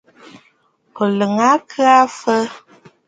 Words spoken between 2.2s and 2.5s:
ɛ?